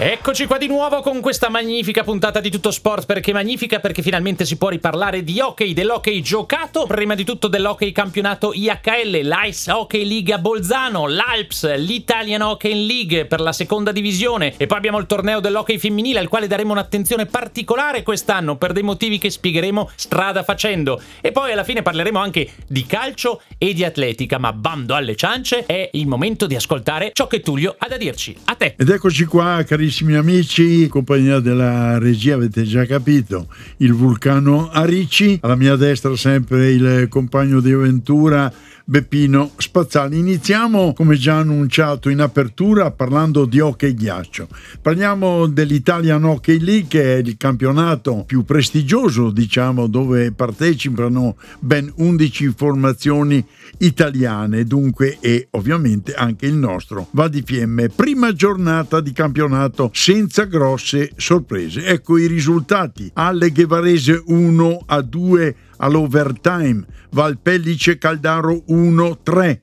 Eccoci 0.00 0.46
qua 0.46 0.58
di 0.58 0.68
nuovo 0.68 1.00
con 1.00 1.20
questa 1.20 1.48
magnifica 1.48 2.04
puntata 2.04 2.38
di 2.38 2.50
Tutto 2.50 2.70
Sport. 2.70 3.04
Perché 3.04 3.32
magnifica? 3.32 3.80
Perché 3.80 4.00
finalmente 4.00 4.44
si 4.44 4.56
può 4.56 4.68
riparlare 4.68 5.24
di 5.24 5.40
hockey, 5.40 5.72
dell'hockey 5.72 6.20
giocato, 6.20 6.86
prima 6.86 7.16
di 7.16 7.24
tutto 7.24 7.48
dell'hockey 7.48 7.90
campionato 7.90 8.52
IHL, 8.54 9.22
l'Ice 9.22 9.68
Hockey 9.72 10.06
League 10.06 10.32
a 10.32 10.38
Bolzano, 10.38 11.08
l'Alps, 11.08 11.74
l'Italian 11.74 12.42
Hockey 12.42 12.86
League 12.86 13.26
per 13.26 13.40
la 13.40 13.50
seconda 13.52 13.90
divisione 13.90 14.54
e 14.56 14.68
poi 14.68 14.78
abbiamo 14.78 14.98
il 14.98 15.06
torneo 15.06 15.40
dell'hockey 15.40 15.78
femminile 15.78 16.20
al 16.20 16.28
quale 16.28 16.46
daremo 16.46 16.70
un'attenzione 16.70 17.26
particolare 17.26 18.04
quest'anno 18.04 18.56
per 18.56 18.70
dei 18.70 18.84
motivi 18.84 19.18
che 19.18 19.30
spiegheremo 19.30 19.90
strada 19.96 20.44
facendo. 20.44 21.02
E 21.20 21.32
poi 21.32 21.50
alla 21.50 21.64
fine 21.64 21.82
parleremo 21.82 22.20
anche 22.20 22.48
di 22.68 22.86
calcio 22.86 23.42
e 23.58 23.74
di 23.74 23.82
atletica, 23.82 24.38
ma 24.38 24.52
bando 24.52 24.94
alle 24.94 25.16
ciance, 25.16 25.66
è 25.66 25.90
il 25.94 26.06
momento 26.06 26.46
di 26.46 26.54
ascoltare 26.54 27.10
ciò 27.12 27.26
che 27.26 27.40
Tullio 27.40 27.74
ha 27.76 27.88
da 27.88 27.96
dirci. 27.96 28.36
A 28.44 28.54
te! 28.54 28.76
Ed 28.78 28.88
eccoci 28.90 29.24
qua, 29.24 29.64
cari 29.66 29.86
carissimi 29.88 30.16
amici, 30.16 30.86
compagnia 30.86 31.40
della 31.40 31.96
regia, 31.96 32.34
avete 32.34 32.64
già 32.64 32.84
capito, 32.84 33.46
il 33.78 33.94
vulcano 33.94 34.68
Arici, 34.68 35.38
alla 35.40 35.56
mia 35.56 35.76
destra 35.76 36.14
sempre 36.14 36.72
il 36.72 37.06
compagno 37.08 37.60
di 37.60 37.72
avventura 37.72 38.52
Beppino 38.90 39.50
Spazzali. 39.58 40.16
Iniziamo, 40.16 40.94
come 40.94 41.16
già 41.16 41.36
annunciato 41.36 42.08
in 42.08 42.20
apertura, 42.20 42.90
parlando 42.90 43.44
di 43.44 43.60
hockey 43.60 43.92
ghiaccio. 43.92 44.48
Parliamo 44.80 45.46
dell'Italian 45.46 46.24
Hockey 46.24 46.58
League, 46.58 46.88
che 46.88 47.16
è 47.16 47.18
il 47.18 47.36
campionato 47.36 48.24
più 48.26 48.44
prestigioso, 48.44 49.30
diciamo, 49.30 49.88
dove 49.88 50.32
partecipano 50.32 51.36
ben 51.60 51.92
11 51.96 52.54
formazioni 52.56 53.44
italiane, 53.80 54.64
dunque 54.64 55.18
e 55.20 55.48
ovviamente 55.50 56.14
anche 56.14 56.46
il 56.46 56.54
nostro 56.54 57.08
va 57.10 57.28
di 57.28 57.42
Fiemme. 57.44 57.90
Prima 57.90 58.32
giornata 58.32 59.00
di 59.00 59.12
campionato 59.12 59.77
senza 59.92 60.44
grosse 60.44 61.12
sorprese. 61.16 61.86
Ecco 61.86 62.18
i 62.18 62.26
risultati. 62.26 63.10
Alle 63.14 63.50
Ghevarese 63.50 64.22
1 64.26 64.84
a 64.86 65.00
2 65.00 65.56
all'overtime, 65.78 66.84
Valpellice 67.10 67.98
Caldaro 67.98 68.64
1-3, 68.68 69.58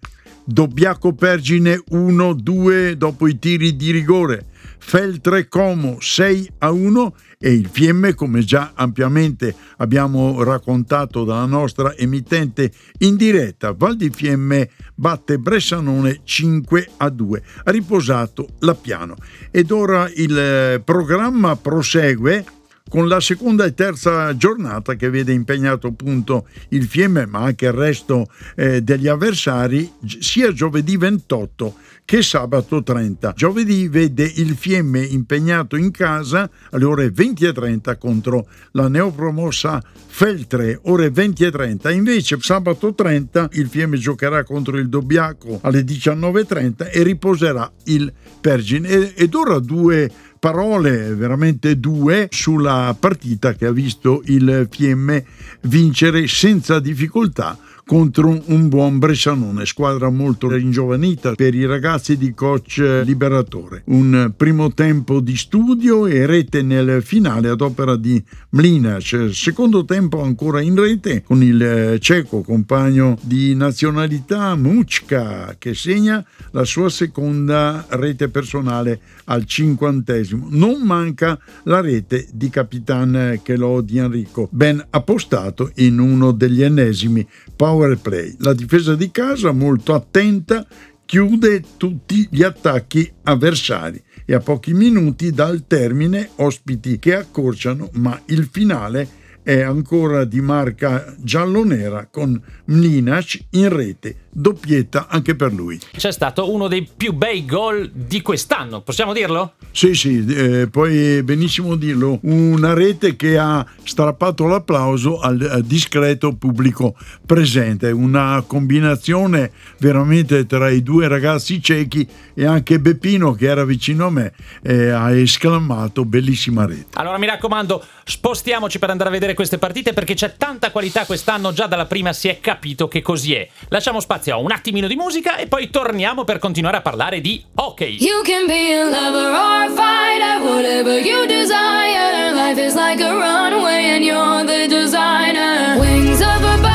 Dobbiaco 0.45 1.13
Pergine 1.13 1.83
1-2 1.91 2.91
dopo 2.94 3.27
i 3.27 3.38
tiri 3.39 3.75
di 3.75 3.91
rigore, 3.91 4.45
Feltre 4.77 5.47
Como 5.47 5.97
6 5.99 6.52
1 6.69 7.13
e 7.39 7.53
il 7.53 7.67
Fiemme, 7.72 8.14
come 8.14 8.44
già 8.44 8.72
ampiamente 8.75 9.55
abbiamo 9.78 10.44
raccontato 10.44 11.23
dalla 11.23 11.45
nostra 11.45 11.95
emittente 11.95 12.72
in 13.00 13.16
diretta, 13.16 13.73
Val 13.73 13.95
di 13.95 14.09
Fiemme 14.09 14.69
batte 14.94 15.38
Bressanone 15.38 16.22
5 16.23 16.89
a 16.97 17.09
2. 17.09 17.44
Ha 17.63 17.72
riposato 17.72 18.50
la 18.59 18.75
piano 18.75 19.16
ed 19.52 19.72
ora 19.72 20.09
il 20.16 20.38
eh, 20.38 20.81
programma 20.83 21.56
prosegue 21.56 22.45
con 22.88 23.08
la 23.08 23.19
seconda 23.19 23.66
e 23.66 23.73
terza 23.73 24.38
giornata 24.38 24.94
che 24.94 25.09
vede 25.09 25.33
impegnato 25.33 25.88
appunto 25.88 26.47
il 26.69 26.86
Fiemme 26.86 27.25
ma 27.25 27.39
anche 27.39 27.66
il 27.66 27.72
resto 27.72 28.28
eh, 28.55 28.83
degli 28.83 29.08
avversari 29.08 29.91
sia 30.19 30.52
giovedì 30.53 30.95
28 30.95 31.75
che 32.06 32.22
sabato 32.22 32.83
30. 32.83 33.33
Giovedì 33.36 33.88
vede 33.88 34.31
il 34.36 34.56
Fiemme 34.56 35.02
impegnato 35.02 35.75
in 35.75 35.89
casa 35.89 36.47
alle 36.69 36.85
ore 36.85 37.07
20.30 37.07 37.97
contro 37.97 38.47
la 38.74 38.88
neopromossa 38.88 39.81
Feltre, 40.06 40.79
ore 40.84 41.07
20.30. 41.07 41.91
Invece 41.91 42.38
sabato 42.40 42.94
30 42.94 43.50
il 43.53 43.68
Fiemme 43.68 43.97
giocherà 43.97 44.44
contro 44.44 44.78
il 44.78 44.88
Dobbiaco 44.88 45.59
alle 45.63 45.81
19.30 45.81 46.91
e 46.91 47.01
riposerà 47.01 47.69
il 47.85 48.13
Pergine. 48.40 49.16
Ed 49.16 49.34
ora 49.34 49.57
due 49.57 50.12
parole, 50.45 51.16
veramente 51.16 51.79
due, 51.79 52.28
sulla 52.29 52.95
partita 53.00 53.53
che 53.56 53.66
ha 53.66 53.72
visto 53.72 54.22
il 54.25 54.67
Fiemme 54.69 55.25
vincere 55.61 56.28
senza 56.28 56.79
difficoltà 56.79 57.57
contro 57.85 58.41
un 58.46 58.68
buon 58.68 58.97
Bressanone, 58.97 59.66
squadra 59.66 60.09
molto 60.09 60.50
ringiovanita 60.50 61.34
per 61.35 61.53
i 61.53 61.66
ragazzi 61.66 62.18
di 62.18 62.34
coach 62.34 62.78
Liberatore. 63.06 63.84
Un 63.85 64.34
primo 64.35 64.73
tempo 64.73 65.19
di 65.19 65.38
studio 65.38 66.07
e 66.07 66.25
rete 66.25 66.63
nel 66.63 67.03
finale 67.03 67.50
ad 67.50 67.62
opera 67.62 67.95
di 67.95 68.22
Mlinac, 68.50 69.29
secondo 69.31 69.85
tempo 69.85 70.24
ancora 70.24 70.62
in 70.62 70.75
rete 70.75 71.22
con 71.24 71.44
il 71.44 71.97
ceco 72.00 72.41
compagno 72.41 73.18
di 73.22 73.53
nazionalità 73.53 74.56
Mucka 74.56 75.56
che 75.59 75.75
segna 75.75 76.25
la 76.51 76.66
sua 76.66 76.90
seconda 76.90 77.85
rete 77.90 78.29
personale 78.29 79.00
al 79.25 79.45
cinquantesimo. 79.45 80.47
Non 80.50 80.81
manca 80.81 81.38
la 81.63 81.81
rete 81.81 82.28
di 82.34 82.50
Capitan 82.50 83.40
Chelo 83.44 83.81
di 83.81 84.00
Enrico, 84.00 84.47
ben 84.51 84.84
appostato 84.90 85.72
in 85.75 86.00
uno 86.00 86.31
degli 86.31 86.63
ennesimi 86.63 87.28
power 87.75 87.97
play. 87.97 88.36
La 88.40 88.53
difesa 88.53 88.96
di 88.96 89.12
casa, 89.12 89.52
molto 89.52 89.94
attenta, 89.94 90.66
chiude 91.06 91.62
tutti 91.75 92.25
gli 92.31 92.41
attacchi 92.41 93.12
avversari 93.24 94.02
e 94.24 94.34
a 94.34 94.40
pochi 94.40 94.74
minuti 94.74 95.31
dal 95.31 95.68
termine 95.68 96.30
ospiti 96.38 96.97
che 97.00 97.16
accorciano, 97.16 97.90
ma 97.94 98.19
il 98.28 98.47
finale 98.50 99.24
è 99.45 99.61
ancora 99.61 100.25
di 100.25 100.41
marca 100.41 101.13
giallo-nera 101.19 102.07
con 102.09 102.41
Mlinac 102.66 103.39
in 103.51 103.69
rete 103.69 104.23
doppietta 104.31 105.07
anche 105.07 105.35
per 105.35 105.53
lui. 105.53 105.79
C'è 105.95 106.11
stato 106.11 106.51
uno 106.51 106.67
dei 106.67 106.85
più 106.85 107.13
bei 107.13 107.45
gol 107.45 107.89
di 107.94 108.22
quest'anno, 108.22 108.81
possiamo 108.81 109.13
dirlo? 109.13 109.53
Sì, 109.72 109.94
sì, 109.94 110.25
eh, 110.25 110.67
puoi 110.67 111.23
benissimo 111.23 111.75
dirlo. 111.75 112.19
Una 112.23 112.73
rete 112.73 113.16
che 113.16 113.38
ha 113.38 113.66
strappato 113.83 114.45
l'applauso 114.45 115.19
al, 115.19 115.47
al 115.50 115.63
discreto 115.63 116.33
pubblico 116.33 116.95
presente, 117.25 117.91
una 117.91 118.44
combinazione 118.45 119.51
veramente 119.77 120.45
tra 120.47 120.69
i 120.69 120.81
due 120.81 121.07
ragazzi 121.07 121.62
ciechi 121.62 122.07
e 122.33 122.45
anche 122.45 122.79
Beppino 122.79 123.33
che 123.33 123.47
era 123.47 123.63
vicino 123.63 124.07
a 124.07 124.09
me 124.09 124.33
eh, 124.63 124.89
ha 124.89 125.12
esclamato 125.12 126.03
bellissima 126.03 126.66
rete. 126.66 126.88
Allora 126.94 127.17
mi 127.17 127.27
raccomando, 127.27 127.81
spostiamoci 128.03 128.79
per 128.79 128.89
andare 128.89 129.09
a 129.09 129.13
vedere 129.13 129.33
queste 129.35 129.59
partite 129.59 129.94
perché 129.94 130.16
c'è 130.16 130.35
tanta 130.35 130.72
qualità 130.72 131.06
quest'anno, 131.06 131.53
già 131.53 131.68
dalla 131.68 131.85
prima 131.85 132.12
si 132.12 132.28
è 132.28 132.40
capito 132.40 132.88
che 132.88 133.03
così 133.03 133.35
è. 133.35 133.47
Lasciamo 133.68 134.00
spazio 134.00 134.34
a 134.34 134.38
un 134.38 134.51
attimino 134.51 134.88
di 134.88 134.96
musica 134.96 135.38
e 135.38 135.46
poi 135.46 135.69
torniamo 135.69 136.23
per 136.23 136.40
continuare 136.40 136.78
a 136.78 136.81
parlare 136.81 137.22
di 137.22 137.44
hockey. 137.56 137.97
You 138.01 138.24
can 138.24 138.47
be 138.47 138.74
a 138.74 138.85
lover 138.85 139.29
or 139.29 139.62
a 139.62 139.69
fighter, 139.69 140.41
whatever 140.41 141.00
you 141.06 141.28
desire. 141.28 142.34
Life 142.34 142.59
is 142.59 142.74
like 142.74 143.03
a 143.03 143.13
runway 143.13 143.91
and 143.91 144.03
you're 144.03 144.44
the 144.44 144.68
designer. 144.68 145.78
Wings 145.79 146.22
of 146.22 146.44
a 146.44 146.75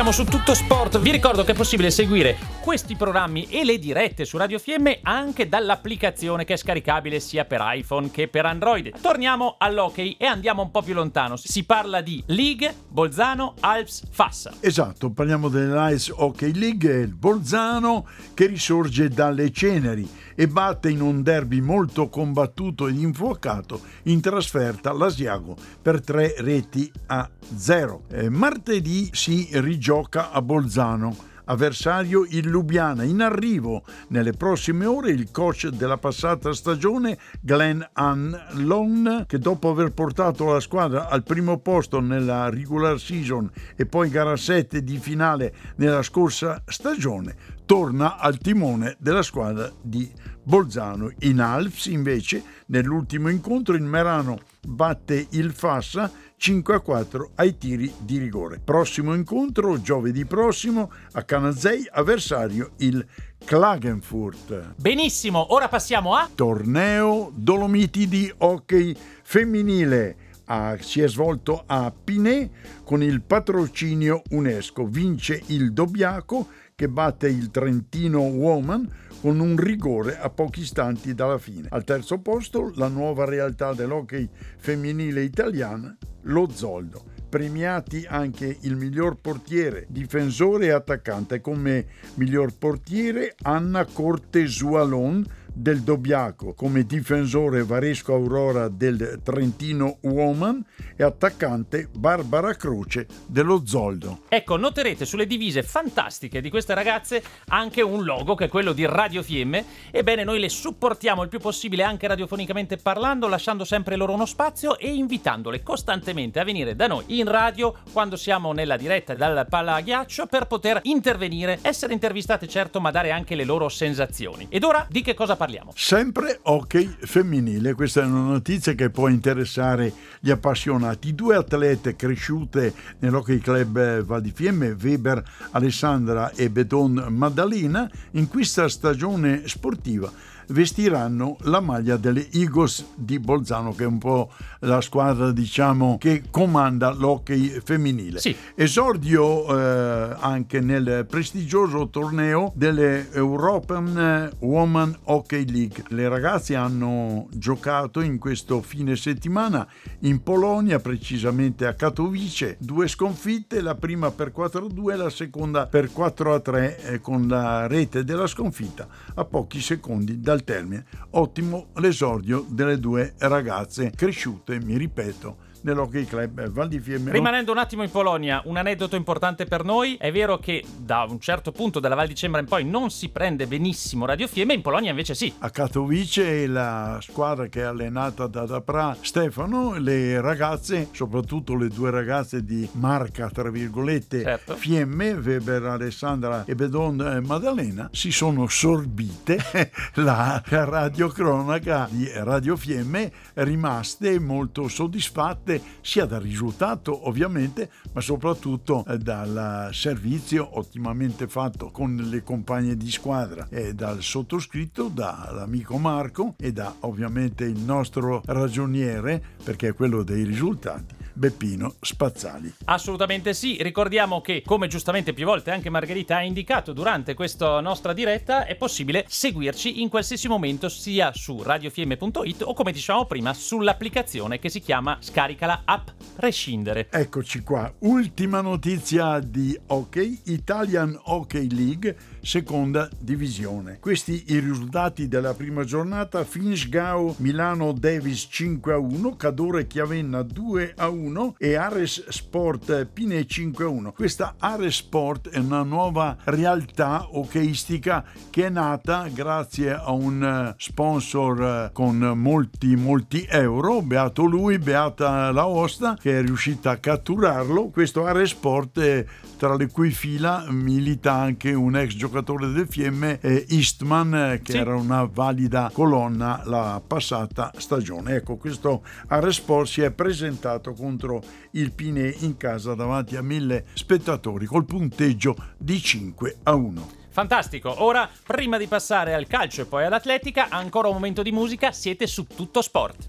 siamo 0.00 0.14
su 0.14 0.24
Tutto 0.24 0.54
Sport. 0.54 0.98
Vi 0.98 1.10
ricordo 1.10 1.44
che 1.44 1.52
è 1.52 1.54
possibile 1.54 1.90
seguire 1.90 2.38
questi 2.62 2.96
programmi 2.96 3.46
e 3.50 3.66
le 3.66 3.78
dirette 3.78 4.24
su 4.24 4.38
Radio 4.38 4.58
Fiemme 4.58 5.00
anche 5.02 5.46
dall'applicazione 5.46 6.46
che 6.46 6.54
è 6.54 6.56
scaricabile 6.56 7.20
sia 7.20 7.44
per 7.44 7.60
iPhone 7.62 8.10
che 8.10 8.26
per 8.26 8.46
Android. 8.46 8.98
Torniamo 8.98 9.56
all'hockey 9.58 10.16
e 10.18 10.24
andiamo 10.24 10.62
un 10.62 10.70
po' 10.70 10.80
più 10.80 10.94
lontano. 10.94 11.36
Si 11.36 11.64
parla 11.64 12.00
di 12.00 12.22
League, 12.28 12.74
Bolzano, 12.88 13.56
Alps, 13.60 14.04
Fassa. 14.10 14.54
Esatto, 14.60 15.10
parliamo 15.10 15.48
dell'Ice 15.48 16.10
Hockey 16.16 16.54
League, 16.54 16.90
il 16.90 17.14
Bolzano 17.14 18.08
che 18.32 18.46
risorge 18.46 19.10
dalle 19.10 19.52
ceneri 19.52 20.08
e 20.40 20.48
batte 20.48 20.88
in 20.88 21.02
un 21.02 21.22
derby 21.22 21.60
molto 21.60 22.08
combattuto 22.08 22.88
ed 22.88 22.98
infuocato 22.98 23.82
in 24.04 24.22
trasferta 24.22 24.90
l'Asiago 24.90 25.54
per 25.82 26.00
tre 26.00 26.34
reti 26.38 26.90
a 27.08 27.28
zero. 27.54 28.04
Eh, 28.08 28.30
martedì 28.30 29.10
si 29.12 29.50
rigioca 29.52 30.30
a 30.30 30.40
Bolzano 30.40 31.28
avversario 31.50 32.24
il 32.28 32.48
Lubiana. 32.48 33.02
In 33.02 33.20
arrivo 33.20 33.82
nelle 34.08 34.32
prossime 34.32 34.86
ore 34.86 35.10
il 35.10 35.30
coach 35.30 35.68
della 35.68 35.98
passata 35.98 36.52
stagione 36.52 37.18
Glenn 37.40 37.82
Hanlon 37.92 39.24
che 39.26 39.38
dopo 39.38 39.68
aver 39.68 39.92
portato 39.92 40.52
la 40.52 40.60
squadra 40.60 41.08
al 41.08 41.24
primo 41.24 41.58
posto 41.58 42.00
nella 42.00 42.48
regular 42.48 42.98
season 42.98 43.50
e 43.76 43.84
poi 43.84 44.08
gara 44.10 44.36
7 44.36 44.82
di 44.82 44.98
finale 44.98 45.52
nella 45.76 46.02
scorsa 46.02 46.62
stagione 46.66 47.58
torna 47.66 48.18
al 48.18 48.38
timone 48.38 48.96
della 48.98 49.22
squadra 49.22 49.70
di 49.80 50.10
Bolzano. 50.50 51.12
In 51.20 51.38
Alps 51.38 51.86
invece 51.86 52.42
nell'ultimo 52.66 53.28
incontro 53.28 53.76
il 53.76 53.84
Merano 53.84 54.40
batte 54.66 55.28
il 55.30 55.52
Fassa 55.52 56.10
5 56.36 56.74
a 56.74 56.80
4 56.80 57.30
ai 57.36 57.56
tiri 57.56 57.94
di 58.00 58.18
rigore. 58.18 58.58
Prossimo 58.58 59.14
incontro 59.14 59.80
giovedì 59.80 60.24
prossimo 60.24 60.90
a 61.12 61.22
Canazei, 61.22 61.86
avversario 61.88 62.72
il 62.78 63.06
Klagenfurt. 63.44 64.74
Benissimo, 64.74 65.54
ora 65.54 65.68
passiamo 65.68 66.16
a 66.16 66.28
torneo 66.34 67.30
Dolomiti 67.32 68.08
di 68.08 68.32
hockey 68.38 68.92
femminile. 69.22 70.16
Ah, 70.46 70.76
si 70.80 71.00
è 71.00 71.06
svolto 71.06 71.62
a 71.64 71.92
Pinè 71.92 72.50
con 72.82 73.04
il 73.04 73.22
patrocinio 73.22 74.22
UNESCO. 74.30 74.84
Vince 74.84 75.40
il 75.46 75.72
Dobbiaco 75.72 76.48
che 76.74 76.88
batte 76.88 77.28
il 77.28 77.52
Trentino 77.52 78.22
Woman 78.22 78.88
con 79.20 79.38
un 79.38 79.56
rigore 79.56 80.18
a 80.18 80.30
pochi 80.30 80.60
istanti 80.60 81.14
dalla 81.14 81.38
fine. 81.38 81.68
Al 81.70 81.84
terzo 81.84 82.18
posto 82.18 82.72
la 82.76 82.88
nuova 82.88 83.24
realtà 83.24 83.74
dell'hockey 83.74 84.28
femminile 84.58 85.22
italiana, 85.22 85.96
lo 86.22 86.48
Zoldo. 86.50 87.04
Premiati 87.28 88.04
anche 88.08 88.56
il 88.62 88.76
miglior 88.76 89.20
portiere, 89.20 89.86
difensore 89.88 90.66
e 90.66 90.70
attaccante, 90.70 91.40
come 91.40 91.86
miglior 92.14 92.56
portiere 92.56 93.36
Anna 93.42 93.84
Cortesualon 93.84 95.24
del 95.52 95.82
Dobbiaco, 95.82 96.54
come 96.54 96.84
difensore 96.84 97.64
Varesco 97.64 98.14
Aurora 98.14 98.68
del 98.68 99.20
Trentino 99.22 99.98
Woman 100.02 100.64
e 100.96 101.02
attaccante 101.02 101.88
Barbara 101.92 102.54
Croce 102.54 103.06
dello 103.26 103.62
Zoldo. 103.64 104.20
Ecco, 104.28 104.56
noterete 104.56 105.04
sulle 105.04 105.26
divise 105.26 105.62
fantastiche 105.62 106.40
di 106.40 106.50
queste 106.50 106.74
ragazze 106.74 107.22
anche 107.48 107.82
un 107.82 108.04
logo 108.04 108.34
che 108.34 108.46
è 108.46 108.48
quello 108.48 108.72
di 108.72 108.84
Radio 108.86 109.22
Fiemme. 109.22 109.64
Ebbene, 109.90 110.24
noi 110.24 110.38
le 110.38 110.48
supportiamo 110.48 111.22
il 111.22 111.28
più 111.28 111.38
possibile 111.38 111.82
anche 111.82 112.06
radiofonicamente 112.06 112.76
parlando, 112.76 113.28
lasciando 113.28 113.64
sempre 113.64 113.96
loro 113.96 114.12
uno 114.12 114.26
spazio 114.26 114.78
e 114.78 114.92
invitandole 114.92 115.62
costantemente 115.62 116.40
a 116.40 116.44
venire 116.44 116.76
da 116.76 116.86
noi 116.86 117.04
in 117.18 117.26
radio 117.26 117.74
quando 117.92 118.16
siamo 118.16 118.52
nella 118.52 118.76
diretta 118.76 119.14
dal 119.14 119.46
Palla 119.48 119.74
a 119.74 119.80
Ghiaccio 119.80 120.26
per 120.26 120.46
poter 120.46 120.80
intervenire, 120.84 121.58
essere 121.62 121.92
intervistate 121.92 122.46
certo, 122.46 122.80
ma 122.80 122.90
dare 122.90 123.10
anche 123.10 123.34
le 123.34 123.44
loro 123.44 123.68
sensazioni. 123.68 124.46
Ed 124.48 124.64
ora 124.64 124.86
di 124.88 125.02
che 125.02 125.14
cosa 125.14 125.36
parliamo? 125.40 125.72
Sempre 125.74 126.38
hockey 126.42 126.86
femminile, 127.00 127.72
questa 127.72 128.02
è 128.02 128.04
una 128.04 128.20
notizia 128.20 128.74
che 128.74 128.90
può 128.90 129.08
interessare 129.08 129.90
gli 130.20 130.30
appassionati. 130.30 131.14
Due 131.14 131.34
atlete 131.34 131.96
cresciute 131.96 132.74
nell'Hockey 132.98 133.38
Club 133.38 134.02
Val 134.02 134.20
di 134.20 134.32
Fiemme, 134.32 134.76
Weber 134.78 135.22
Alessandra 135.52 136.30
e 136.32 136.50
Bedon 136.50 137.06
Maddalena, 137.08 137.90
in 138.12 138.28
questa 138.28 138.68
stagione 138.68 139.48
sportiva 139.48 140.12
vestiranno 140.50 141.36
la 141.42 141.60
maglia 141.60 141.96
delle 141.96 142.28
Eagles 142.30 142.84
di 142.94 143.18
Bolzano, 143.18 143.74
che 143.74 143.84
è 143.84 143.86
un 143.86 143.98
po' 143.98 144.30
la 144.60 144.80
squadra, 144.80 145.32
diciamo, 145.32 145.96
che 145.98 146.24
comanda 146.30 146.92
l'hockey 146.92 147.60
femminile. 147.62 148.18
Sì. 148.18 148.34
Esordio 148.54 149.56
eh, 149.56 150.16
anche 150.18 150.60
nel 150.60 151.06
prestigioso 151.08 151.88
torneo 151.88 152.52
delle 152.54 153.08
European 153.12 154.30
Women 154.38 154.98
Hockey 155.04 155.48
League. 155.50 155.84
Le 155.88 156.08
ragazze 156.08 156.56
hanno 156.56 157.28
giocato 157.30 158.00
in 158.00 158.18
questo 158.18 158.62
fine 158.62 158.96
settimana 158.96 159.66
in 160.00 160.22
Polonia, 160.22 160.78
precisamente 160.78 161.66
a 161.66 161.74
Katowice, 161.74 162.56
due 162.58 162.88
sconfitte, 162.88 163.60
la 163.60 163.74
prima 163.74 164.10
per 164.10 164.32
4-2 164.36 164.92
e 164.92 164.96
la 164.96 165.10
seconda 165.10 165.66
per 165.66 165.90
4-3 165.94 166.92
eh, 166.92 167.00
con 167.00 167.28
la 167.28 167.66
rete 167.66 168.04
della 168.04 168.26
sconfitta 168.26 168.86
a 169.14 169.24
pochi 169.24 169.60
secondi 169.60 170.20
dal 170.20 170.39
al 170.40 170.44
termine. 170.44 170.84
Ottimo 171.10 171.68
l'esordio 171.76 172.44
delle 172.48 172.78
due 172.78 173.14
ragazze 173.18 173.92
cresciute, 173.94 174.60
mi 174.60 174.76
ripeto, 174.76 175.48
nell'Hockey 175.62 176.04
Club 176.04 176.48
Val 176.48 176.68
di 176.68 176.80
Fiemme. 176.80 177.12
Rimanendo 177.12 177.52
un 177.52 177.58
attimo 177.58 177.82
in 177.82 177.90
Polonia, 177.90 178.42
un 178.44 178.56
aneddoto 178.56 178.96
importante 178.96 179.44
per 179.44 179.64
noi. 179.64 179.96
È 179.96 180.10
vero 180.10 180.38
che 180.38 180.64
da 180.76 181.06
un 181.08 181.20
certo 181.20 181.52
punto 181.52 181.80
della 181.80 181.94
Val 181.94 182.06
di 182.06 182.14
Cembra 182.14 182.40
in 182.40 182.46
poi 182.46 182.64
non 182.64 182.90
si 182.90 183.08
prende 183.10 183.46
benissimo 183.46 184.06
Radio 184.06 184.26
Fiemme, 184.26 184.54
in 184.54 184.62
Polonia 184.62 184.90
invece 184.90 185.14
sì. 185.14 185.32
A 185.38 185.50
Katowice 185.50 186.46
la 186.46 186.98
squadra 187.00 187.46
che 187.46 187.60
è 187.60 187.64
allenata 187.64 188.26
da 188.26 188.46
Dapra 188.46 188.96
Stefano, 189.00 189.78
le 189.78 190.20
ragazze, 190.20 190.88
soprattutto 190.92 191.56
le 191.56 191.68
due 191.68 191.90
ragazze 191.90 192.44
di 192.44 192.68
marca, 192.72 193.28
tra 193.30 193.50
virgolette, 193.50 194.22
certo. 194.22 194.54
Fiemme, 194.56 195.12
Weber 195.12 195.64
Alessandra 195.64 196.44
e 196.44 196.54
Bedon 196.54 197.00
eh, 197.00 197.20
Maddalena, 197.20 197.88
si 197.92 198.10
sono 198.10 198.48
sorbite 198.48 199.38
la 199.94 200.42
radiocronaca 200.44 201.88
di 201.90 202.10
Radio 202.14 202.56
Fiemme, 202.56 203.12
rimaste 203.34 204.18
molto 204.18 204.68
soddisfatte 204.68 205.49
parte 205.50 205.62
sia 205.80 206.04
dal 206.04 206.20
risultato 206.20 207.08
ovviamente, 207.08 207.70
ma 207.92 208.00
soprattutto 208.00 208.84
eh, 208.86 208.98
dal 208.98 209.70
servizio 209.72 210.58
ottimamente 210.58 211.26
fatto 211.26 211.70
con 211.70 211.96
le 211.96 212.22
compagne 212.22 212.76
di 212.76 212.90
squadra 212.90 213.48
e 213.50 213.74
dal 213.74 214.02
sottoscritto, 214.02 214.88
dall'amico 214.88 215.78
Marco 215.78 216.34
e 216.38 216.52
da 216.52 216.72
ovviamente 216.80 217.44
il 217.44 217.58
nostro 217.58 218.22
ragioniere, 218.26 219.22
perché 219.42 219.68
è 219.68 219.74
quello 219.74 220.02
dei 220.02 220.22
risultati. 220.22 220.99
Beppino 221.12 221.74
Spazzali. 221.80 222.52
Assolutamente 222.64 223.34
sì, 223.34 223.58
ricordiamo 223.60 224.20
che 224.20 224.42
come 224.44 224.68
giustamente 224.68 225.12
più 225.12 225.24
volte 225.24 225.50
anche 225.50 225.70
Margherita 225.70 226.16
ha 226.16 226.22
indicato 226.22 226.72
durante 226.72 227.14
questa 227.14 227.60
nostra 227.60 227.92
diretta 227.92 228.46
è 228.46 228.54
possibile 228.56 229.04
seguirci 229.08 229.80
in 229.82 229.88
qualsiasi 229.88 230.28
momento 230.28 230.68
sia 230.68 231.12
su 231.12 231.42
radiofiemme.it 231.42 232.42
o 232.42 232.54
come 232.54 232.72
dicevamo 232.72 233.06
prima 233.06 233.34
sull'applicazione 233.34 234.38
che 234.38 234.48
si 234.48 234.60
chiama 234.60 234.98
Scaricala 235.00 235.62
App 235.64 235.88
Prescindere. 236.16 236.88
Eccoci 236.90 237.40
qua, 237.40 237.72
ultima 237.80 238.40
notizia 238.40 239.18
di 239.20 239.58
hockey, 239.68 240.20
Italian 240.24 240.98
Hockey 241.04 241.48
League 241.50 241.96
seconda 242.22 242.88
divisione. 242.98 243.78
Questi 243.80 244.24
i 244.28 244.38
risultati 244.38 245.08
della 245.08 245.34
prima 245.34 245.64
giornata, 245.64 246.24
Finchgau 246.24 247.14
Milano 247.18 247.72
Davis 247.72 248.26
5 248.30 248.72
a 248.72 248.78
1, 248.78 249.16
Cadore 249.16 249.66
Chiavenna 249.66 250.22
2 250.22 250.74
a 250.76 250.88
1 250.88 251.36
e 251.38 251.54
Ares 251.54 252.08
Sport 252.08 252.86
Pine 252.86 253.26
5 253.26 253.64
a 253.64 253.68
1. 253.68 253.92
Questa 253.92 254.34
Ares 254.38 254.76
Sport 254.76 255.30
è 255.30 255.38
una 255.38 255.62
nuova 255.62 256.16
realtà 256.24 257.06
hockeyistica 257.10 258.04
che 258.30 258.46
è 258.46 258.48
nata 258.48 259.08
grazie 259.12 259.72
a 259.72 259.90
un 259.92 260.22
eh, 260.22 260.54
sponsor 260.58 261.42
eh, 261.42 261.70
con 261.72 261.96
molti 262.16 262.76
molti 262.76 263.26
euro, 263.28 263.82
beato 263.82 264.24
lui, 264.24 264.58
beata 264.58 265.30
la 265.32 265.46
Osta 265.46 265.96
che 266.00 266.18
è 266.18 266.22
riuscita 266.22 266.70
a 266.70 266.76
catturarlo. 266.76 267.68
Questo 267.68 268.06
Ares 268.06 268.30
Sport 268.30 269.04
tra 269.40 269.56
le 269.56 269.68
cui 269.68 269.90
fila 269.90 270.44
milita 270.50 271.14
anche 271.14 271.54
un 271.54 271.74
ex 271.74 271.94
giocatore 271.94 272.50
del 272.50 272.66
Fiemme, 272.68 273.20
eh, 273.22 273.46
Eastman, 273.48 274.14
eh, 274.14 274.42
che 274.42 274.52
sì. 274.52 274.58
era 274.58 274.74
una 274.74 275.08
valida 275.10 275.70
colonna 275.72 276.42
la 276.44 276.82
passata 276.86 277.50
stagione. 277.56 278.16
Ecco, 278.16 278.36
questo 278.36 278.82
Aresport 279.06 279.66
si 279.66 279.80
è 279.80 279.92
presentato 279.92 280.74
contro 280.74 281.22
il 281.52 281.72
Pinè 281.72 282.16
in 282.18 282.36
casa 282.36 282.74
davanti 282.74 283.16
a 283.16 283.22
mille 283.22 283.64
spettatori 283.72 284.44
col 284.44 284.66
punteggio 284.66 285.34
di 285.56 285.80
5 285.80 286.36
a 286.42 286.54
1. 286.54 286.88
Fantastico, 287.08 287.82
ora 287.82 288.06
prima 288.26 288.58
di 288.58 288.66
passare 288.66 289.14
al 289.14 289.26
calcio 289.26 289.62
e 289.62 289.64
poi 289.64 289.86
all'atletica, 289.86 290.48
ancora 290.50 290.88
un 290.88 290.94
momento 290.94 291.22
di 291.22 291.32
musica, 291.32 291.72
siete 291.72 292.06
su 292.06 292.26
tutto 292.26 292.60
sport. 292.60 293.08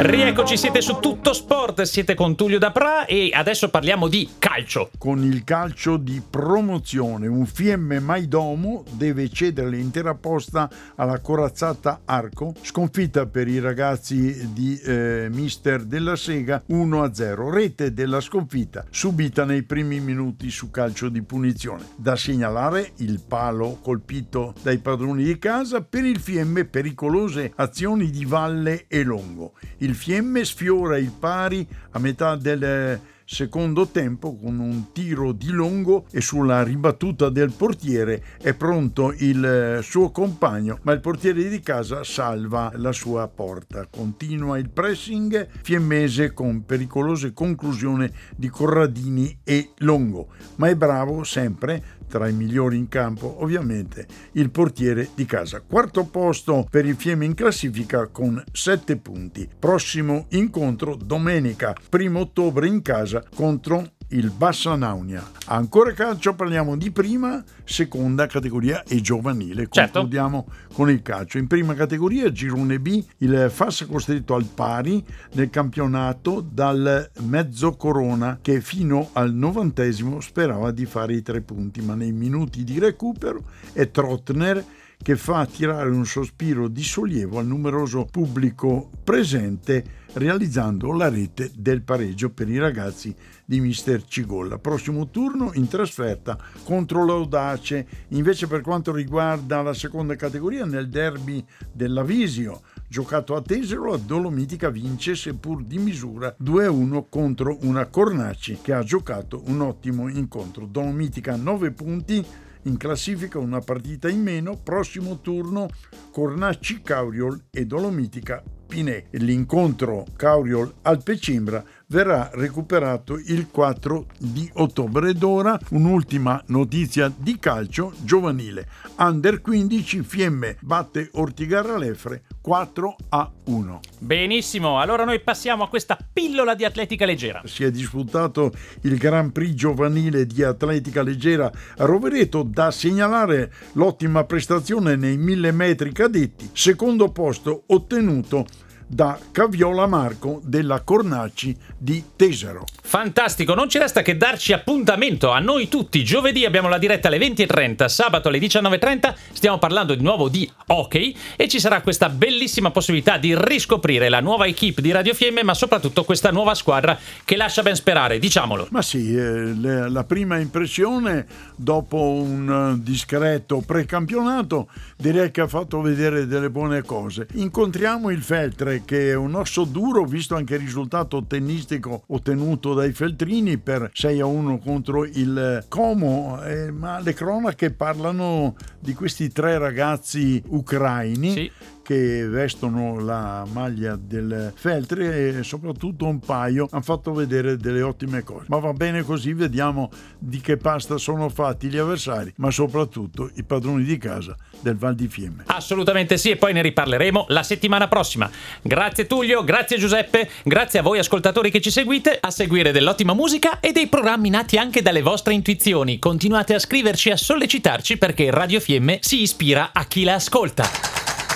Rieccoci, 0.00 0.56
siete 0.56 0.80
su 0.80 1.00
Tutto 1.00 1.32
Sport, 1.32 1.82
siete 1.82 2.14
con 2.14 2.36
Tullio 2.36 2.60
Dapra 2.60 3.04
e 3.04 3.30
adesso 3.34 3.68
parliamo 3.68 4.06
di 4.06 4.28
calcio. 4.38 4.90
Con 4.96 5.24
il 5.24 5.42
calcio 5.42 5.96
di 5.96 6.22
promozione, 6.30 7.26
un 7.26 7.44
FM 7.44 7.96
Maidomo 8.00 8.84
deve 8.92 9.28
cedere 9.28 9.70
l'intera 9.70 10.14
posta 10.14 10.70
alla 10.94 11.18
corazzata 11.18 12.02
Arco, 12.04 12.54
sconfitta 12.62 13.26
per 13.26 13.48
i 13.48 13.58
ragazzi 13.58 14.52
di 14.52 14.78
eh, 14.78 15.26
Mister 15.32 15.82
della 15.82 16.14
Sega 16.14 16.62
1-0, 16.68 17.50
rete 17.50 17.92
della 17.92 18.20
sconfitta 18.20 18.84
subita 18.90 19.44
nei 19.44 19.64
primi 19.64 19.98
minuti 19.98 20.48
su 20.48 20.70
calcio 20.70 21.08
di 21.08 21.22
punizione. 21.22 21.84
Da 21.96 22.14
segnalare 22.14 22.92
il 22.98 23.20
palo 23.26 23.80
colpito 23.82 24.54
dai 24.62 24.78
padroni 24.78 25.24
di 25.24 25.40
casa 25.40 25.82
per 25.82 26.04
il 26.04 26.20
FM 26.20 26.66
pericolose 26.70 27.50
azioni 27.56 28.10
di 28.10 28.24
Valle 28.24 28.84
e 28.86 29.02
Longo. 29.02 29.54
Il 29.87 29.87
Fiemme 29.94 30.44
sfiora 30.44 30.98
il 30.98 31.10
pari 31.10 31.66
a 31.90 31.98
metà 31.98 32.36
del 32.36 33.00
secondo 33.30 33.88
tempo 33.88 34.38
con 34.38 34.58
un 34.58 34.90
tiro 34.90 35.32
di 35.32 35.50
lungo 35.50 36.06
e 36.10 36.22
sulla 36.22 36.62
ribattuta 36.62 37.28
del 37.28 37.52
portiere 37.52 38.22
è 38.40 38.54
pronto 38.54 39.12
il 39.18 39.44
eh, 39.44 39.82
suo 39.82 40.10
compagno, 40.10 40.78
ma 40.82 40.92
il 40.92 41.00
portiere 41.00 41.46
di 41.46 41.60
casa 41.60 42.04
salva 42.04 42.72
la 42.76 42.92
sua 42.92 43.28
porta. 43.28 43.86
Continua 43.90 44.56
il 44.56 44.70
pressing 44.70 45.46
fiemmese 45.60 46.32
con 46.32 46.64
pericolose 46.64 47.34
conclusioni 47.34 48.10
di 48.34 48.48
Corradini 48.48 49.40
e 49.44 49.72
Longo, 49.78 50.28
ma 50.56 50.68
è 50.68 50.74
bravo 50.74 51.22
sempre 51.22 51.96
tra 52.08 52.26
i 52.26 52.32
migliori 52.32 52.76
in 52.76 52.88
campo, 52.88 53.42
ovviamente 53.42 54.06
il 54.32 54.50
portiere 54.50 55.10
di 55.14 55.26
casa. 55.26 55.60
Quarto 55.60 56.04
posto 56.04 56.66
per 56.68 56.86
il 56.86 56.96
Fiemme 56.96 57.26
in 57.26 57.34
classifica 57.34 58.06
con 58.08 58.42
7 58.50 58.96
punti. 58.96 59.48
Prossimo 59.58 60.26
incontro 60.30 60.96
domenica 60.96 61.76
1 61.90 62.18
ottobre 62.18 62.66
in 62.66 62.82
casa 62.82 63.17
contro 63.34 63.96
il 64.10 64.30
Bassanaunia. 64.30 65.22
Ancora 65.46 65.92
calcio, 65.92 66.34
parliamo 66.34 66.76
di 66.76 66.90
prima, 66.90 67.42
seconda 67.64 68.26
categoria 68.26 68.82
e 68.84 69.00
giovanile. 69.00 69.66
Certo. 69.68 70.00
Concludiamo 70.00 70.46
con 70.72 70.90
il 70.90 71.02
calcio. 71.02 71.38
In 71.38 71.46
prima 71.46 71.74
categoria, 71.74 72.30
girone 72.32 72.78
B, 72.80 73.04
il 73.18 73.50
Fassa 73.50 73.86
costretto 73.86 74.34
al 74.34 74.44
pari 74.44 75.04
nel 75.32 75.50
campionato 75.50 76.40
dal 76.40 77.10
mezzo 77.20 77.72
Corona 77.72 78.38
che 78.40 78.60
fino 78.60 79.10
al 79.12 79.34
novantesimo 79.34 80.20
sperava 80.20 80.70
di 80.70 80.86
fare 80.86 81.14
i 81.14 81.22
tre 81.22 81.40
punti, 81.40 81.82
ma 81.82 81.94
nei 81.94 82.12
minuti 82.12 82.64
di 82.64 82.78
recupero 82.78 83.42
è 83.72 83.90
Trotner 83.90 84.64
che 85.00 85.16
fa 85.16 85.46
tirare 85.46 85.90
un 85.90 86.04
sospiro 86.04 86.68
di 86.68 86.82
sollievo 86.82 87.38
al 87.38 87.46
numeroso 87.46 88.04
pubblico 88.04 88.90
presente 89.04 89.96
realizzando 90.14 90.92
la 90.92 91.08
rete 91.08 91.50
del 91.54 91.82
pareggio 91.82 92.30
per 92.30 92.48
i 92.48 92.58
ragazzi 92.58 93.14
di 93.44 93.60
Mister 93.60 94.04
Cigolla. 94.04 94.58
Prossimo 94.58 95.08
turno 95.08 95.52
in 95.54 95.68
trasferta 95.68 96.38
contro 96.64 97.04
l'Audace. 97.04 97.86
Invece 98.08 98.46
per 98.46 98.60
quanto 98.60 98.92
riguarda 98.92 99.62
la 99.62 99.74
seconda 99.74 100.16
categoria 100.16 100.64
nel 100.64 100.88
derby 100.88 101.44
della 101.72 102.02
Visio, 102.02 102.62
giocato 102.88 103.36
a 103.36 103.42
Tesero, 103.42 103.90
la 103.92 103.96
Dolomitica 103.96 104.70
vince 104.70 105.14
seppur 105.14 105.62
di 105.62 105.78
misura 105.78 106.34
2-1 106.42 107.04
contro 107.08 107.58
una 107.62 107.86
Cornacci 107.86 108.58
che 108.60 108.72
ha 108.72 108.82
giocato 108.82 109.42
un 109.46 109.60
ottimo 109.60 110.08
incontro. 110.08 110.66
Dolomitica 110.66 111.36
9 111.36 111.70
punti 111.70 112.26
in 112.62 112.76
classifica 112.76 113.38
una 113.38 113.60
partita 113.60 114.08
in 114.08 114.22
meno, 114.22 114.56
prossimo 114.56 115.20
turno 115.20 115.68
Cornacci, 116.10 116.82
Cauriol 116.82 117.44
e 117.50 117.64
Dolomitica 117.66 118.42
Pinè. 118.66 119.06
L'incontro 119.12 120.04
Cauriol-Alpecimbra 120.14 121.64
verrà 121.90 122.30
recuperato 122.34 123.16
il 123.16 123.48
4 123.50 124.06
di 124.18 124.48
ottobre 124.54 125.10
ed 125.10 125.22
ora 125.22 125.58
un'ultima 125.70 126.42
notizia 126.48 127.12
di 127.14 127.38
calcio 127.38 127.92
giovanile. 128.02 128.68
Under 128.98 129.40
15 129.40 130.02
Fiemme 130.02 130.56
batte 130.60 131.08
Ortigarra 131.12 131.78
Lefre 131.78 132.24
4 132.42 132.96
a 133.10 133.32
1. 133.44 133.80
Benissimo, 134.00 134.80
allora 134.80 135.04
noi 135.04 135.20
passiamo 135.20 135.64
a 135.64 135.68
questa 135.68 135.96
pillola 136.12 136.54
di 136.54 136.64
atletica 136.64 137.06
leggera. 137.06 137.42
Si 137.44 137.64
è 137.64 137.70
disputato 137.70 138.52
il 138.82 138.98
Grand 138.98 139.32
Prix 139.32 139.54
giovanile 139.54 140.26
di 140.26 140.42
atletica 140.42 141.02
leggera 141.02 141.50
a 141.76 141.84
Rovereto 141.84 142.42
da 142.42 142.70
segnalare 142.70 143.50
l'ottima 143.72 144.24
prestazione 144.24 144.96
nei 144.96 145.16
1000 145.16 145.52
metri 145.52 145.92
cadetti, 145.92 146.50
secondo 146.52 147.10
posto 147.10 147.62
ottenuto 147.68 148.46
da 148.88 149.18
Caviola 149.30 149.86
Marco 149.86 150.40
della 150.42 150.80
Cornacci 150.80 151.56
di 151.76 152.02
Tesero. 152.16 152.64
Fantastico, 152.82 153.54
non 153.54 153.68
ci 153.68 153.78
resta 153.78 154.00
che 154.02 154.16
darci 154.16 154.54
appuntamento 154.54 155.30
a 155.30 155.38
noi 155.38 155.68
tutti. 155.68 156.02
Giovedì 156.02 156.46
abbiamo 156.46 156.68
la 156.68 156.78
diretta 156.78 157.08
alle 157.08 157.18
20.30, 157.18 157.86
sabato 157.86 158.28
alle 158.28 158.38
19.30 158.38 159.14
stiamo 159.32 159.58
parlando 159.58 159.94
di 159.94 160.02
nuovo 160.02 160.28
di 160.28 160.50
hockey 160.68 161.14
e 161.36 161.48
ci 161.48 161.60
sarà 161.60 161.82
questa 161.82 162.08
bellissima 162.08 162.70
possibilità 162.70 163.18
di 163.18 163.34
riscoprire 163.36 164.08
la 164.08 164.20
nuova 164.20 164.46
equipe 164.46 164.80
di 164.80 164.90
Radio 164.90 165.12
Fiemme, 165.12 165.42
ma 165.42 165.54
soprattutto 165.54 166.04
questa 166.04 166.30
nuova 166.30 166.54
squadra 166.54 166.98
che 167.24 167.36
lascia 167.36 167.62
ben 167.62 167.76
sperare, 167.76 168.18
diciamolo. 168.18 168.68
Ma 168.70 168.80
sì, 168.80 169.14
eh, 169.14 169.52
le, 169.54 169.90
la 169.90 170.04
prima 170.04 170.38
impressione 170.38 171.26
dopo 171.54 171.96
un 171.98 172.76
eh, 172.78 172.82
discreto 172.82 173.62
precampionato 173.64 174.68
direi 174.96 175.30
che 175.30 175.42
ha 175.42 175.46
fatto 175.46 175.80
vedere 175.82 176.26
delle 176.26 176.50
buone 176.50 176.82
cose. 176.82 177.26
Incontriamo 177.34 178.10
il 178.10 178.22
Feltre 178.22 178.77
che 178.84 179.10
è 179.10 179.14
un 179.14 179.34
osso 179.34 179.64
duro 179.64 180.04
visto 180.04 180.34
anche 180.34 180.54
il 180.54 180.60
risultato 180.60 181.24
tennistico 181.24 182.02
ottenuto 182.06 182.74
dai 182.74 182.92
Feltrini 182.92 183.58
per 183.58 183.90
6 183.92 184.20
a 184.20 184.26
1 184.26 184.58
contro 184.58 185.04
il 185.04 185.64
Como, 185.68 186.42
eh, 186.42 186.70
ma 186.70 187.00
le 187.00 187.12
cronache 187.12 187.70
parlano 187.70 188.54
di 188.78 188.94
questi 188.94 189.30
tre 189.30 189.58
ragazzi 189.58 190.42
ucraini. 190.46 191.30
Sì 191.30 191.50
che 191.88 192.28
vestono 192.28 193.00
la 193.00 193.46
maglia 193.50 193.96
del 193.98 194.52
Feltre 194.54 195.38
e 195.38 195.42
soprattutto 195.42 196.04
un 196.04 196.18
paio 196.18 196.68
hanno 196.70 196.82
fatto 196.82 197.14
vedere 197.14 197.56
delle 197.56 197.80
ottime 197.80 198.22
cose. 198.22 198.44
Ma 198.48 198.58
va 198.58 198.74
bene 198.74 199.02
così, 199.02 199.32
vediamo 199.32 199.90
di 200.18 200.38
che 200.42 200.58
pasta 200.58 200.98
sono 200.98 201.30
fatti 201.30 201.68
gli 201.68 201.78
avversari, 201.78 202.30
ma 202.36 202.50
soprattutto 202.50 203.30
i 203.36 203.42
padroni 203.42 203.84
di 203.84 203.96
casa 203.96 204.36
del 204.60 204.76
Val 204.76 204.94
di 204.94 205.08
Fiemme. 205.08 205.44
Assolutamente 205.46 206.18
sì, 206.18 206.28
e 206.28 206.36
poi 206.36 206.52
ne 206.52 206.60
riparleremo 206.60 207.24
la 207.28 207.42
settimana 207.42 207.88
prossima. 207.88 208.30
Grazie 208.60 209.06
Tullio, 209.06 209.42
grazie 209.42 209.78
Giuseppe, 209.78 210.28
grazie 210.44 210.80
a 210.80 210.82
voi 210.82 210.98
ascoltatori 210.98 211.50
che 211.50 211.62
ci 211.62 211.70
seguite, 211.70 212.18
a 212.20 212.30
seguire 212.30 212.70
dell'ottima 212.70 213.14
musica 213.14 213.60
e 213.60 213.72
dei 213.72 213.86
programmi 213.86 214.28
nati 214.28 214.58
anche 214.58 214.82
dalle 214.82 215.00
vostre 215.00 215.32
intuizioni. 215.32 215.98
Continuate 215.98 216.52
a 216.52 216.58
scriverci 216.58 217.08
e 217.08 217.12
a 217.12 217.16
sollecitarci 217.16 217.96
perché 217.96 218.30
Radio 218.30 218.60
Fiemme 218.60 218.98
si 219.00 219.22
ispira 219.22 219.70
a 219.72 219.86
chi 219.86 220.04
la 220.04 220.16
ascolta. 220.16 220.97